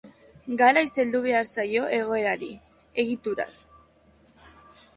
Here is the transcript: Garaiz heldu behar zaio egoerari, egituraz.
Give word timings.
Garaiz 0.59 0.89
heldu 1.03 1.19
behar 1.25 1.49
zaio 1.49 1.85
egoerari, 1.99 2.49
egituraz. 3.07 3.53